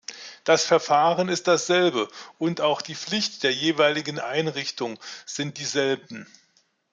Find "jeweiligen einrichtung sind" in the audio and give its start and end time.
3.53-5.59